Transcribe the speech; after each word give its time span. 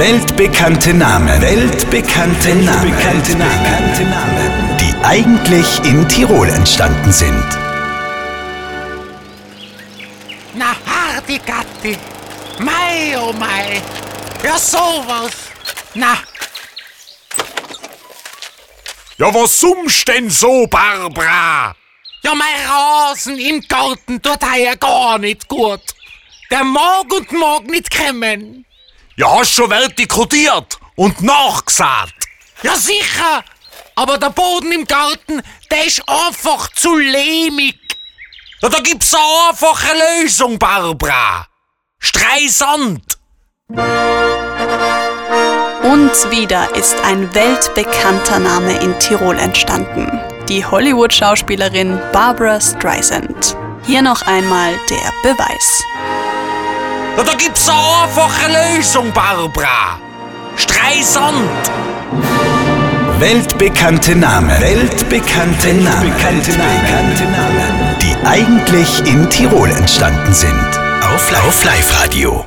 Weltbekannte 0.00 0.94
Namen. 0.94 1.42
Weltbekannte 1.42 2.54
Namen. 2.54 2.84
Weltbekannte 2.84 3.32
Namen. 4.04 4.76
Die 4.80 4.94
eigentlich 5.04 5.78
in 5.84 6.08
Tirol 6.08 6.48
entstanden 6.48 7.12
sind. 7.12 7.44
Na, 10.54 10.74
harti 10.86 11.38
Gatti. 11.44 11.98
Mei, 12.60 13.14
oh 13.18 13.34
mei. 13.34 13.82
Ja, 14.42 14.56
sowas. 14.56 15.32
Na, 15.92 16.16
Ja, 19.18 19.34
was 19.34 19.60
summst 19.60 20.08
denn 20.08 20.30
so, 20.30 20.66
Barbara? 20.66 21.74
ja, 22.22 22.34
mein 22.34 22.66
Rasen 22.66 23.38
im 23.38 23.60
Garten 23.68 24.22
tut 24.22 24.42
heuer 24.50 24.76
gar 24.76 25.18
nicht 25.18 25.46
gut. 25.46 25.82
Der 26.50 26.64
mag 26.64 27.04
und 27.12 27.30
mag 27.32 27.64
nicht 27.66 27.94
kommen. 27.94 28.64
Ja, 29.20 29.38
hast 29.38 29.52
schon 29.52 29.68
vertikutiert 29.68 30.78
und 30.96 31.20
nachgesagt. 31.20 32.14
Ja, 32.62 32.74
sicher. 32.74 33.44
Aber 33.94 34.16
der 34.16 34.30
Boden 34.30 34.72
im 34.72 34.86
Garten, 34.86 35.42
der 35.70 35.84
ist 35.84 36.02
einfach 36.08 36.72
zu 36.72 36.96
lehmig. 36.96 37.78
Ja, 38.62 38.70
da 38.70 38.78
gibt's 38.78 39.12
eine 39.12 39.50
einfache 39.50 40.22
Lösung, 40.22 40.58
Barbara. 40.58 41.46
Streisand. 41.98 43.18
Und 45.82 46.30
wieder 46.30 46.74
ist 46.74 46.98
ein 47.04 47.34
weltbekannter 47.34 48.38
Name 48.38 48.78
in 48.78 48.98
Tirol 49.00 49.38
entstanden. 49.38 50.18
Die 50.48 50.64
Hollywood-Schauspielerin 50.64 52.00
Barbara 52.14 52.58
Streisand. 52.58 53.54
Hier 53.86 54.00
noch 54.00 54.22
einmal 54.22 54.80
der 54.88 55.12
Beweis. 55.22 55.84
Ja, 57.16 57.22
da 57.24 57.32
gibt's 57.34 57.68
eine 57.68 57.78
einfache 58.04 58.76
Lösung, 58.76 59.12
Barbara. 59.12 59.98
Streisand. 60.56 61.70
Weltbekannte 63.18 64.16
Namen. 64.16 64.50
Weltbekannte 64.60 65.74
Namen. 65.74 66.12
Weltbekannte 66.14 66.52
Namen. 66.52 67.96
Die 68.00 68.16
eigentlich 68.26 69.04
in 69.06 69.28
Tirol 69.28 69.70
entstanden 69.70 70.32
sind. 70.32 70.80
Auf 71.02 71.30
Live-Radio. 71.64 72.44